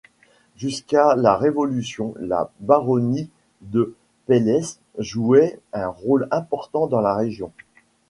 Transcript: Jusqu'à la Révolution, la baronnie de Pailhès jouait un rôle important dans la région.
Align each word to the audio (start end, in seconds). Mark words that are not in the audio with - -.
Jusqu'à 0.55 1.15
la 1.15 1.37
Révolution, 1.37 2.15
la 2.17 2.49
baronnie 2.59 3.29
de 3.61 3.93
Pailhès 4.25 4.79
jouait 4.97 5.59
un 5.73 5.89
rôle 5.89 6.27
important 6.31 6.87
dans 6.87 7.01
la 7.01 7.13
région. 7.13 7.51